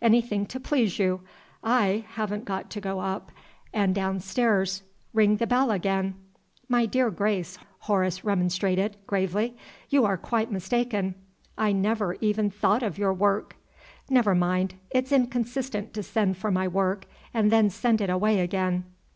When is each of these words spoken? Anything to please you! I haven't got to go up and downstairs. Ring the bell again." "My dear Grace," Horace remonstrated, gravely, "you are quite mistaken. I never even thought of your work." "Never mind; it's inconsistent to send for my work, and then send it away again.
Anything 0.00 0.46
to 0.46 0.60
please 0.60 1.00
you! 1.00 1.22
I 1.64 2.04
haven't 2.10 2.44
got 2.44 2.70
to 2.70 2.80
go 2.80 3.00
up 3.00 3.32
and 3.74 3.92
downstairs. 3.92 4.84
Ring 5.12 5.38
the 5.38 5.46
bell 5.48 5.72
again." 5.72 6.14
"My 6.68 6.86
dear 6.86 7.10
Grace," 7.10 7.58
Horace 7.80 8.22
remonstrated, 8.24 8.96
gravely, 9.08 9.56
"you 9.88 10.04
are 10.04 10.16
quite 10.16 10.52
mistaken. 10.52 11.16
I 11.58 11.72
never 11.72 12.14
even 12.20 12.48
thought 12.48 12.84
of 12.84 12.96
your 12.96 13.12
work." 13.12 13.56
"Never 14.08 14.36
mind; 14.36 14.74
it's 14.92 15.10
inconsistent 15.10 15.92
to 15.94 16.04
send 16.04 16.36
for 16.36 16.52
my 16.52 16.68
work, 16.68 17.06
and 17.34 17.50
then 17.50 17.68
send 17.68 18.00
it 18.00 18.08
away 18.08 18.38
again. 18.38 18.84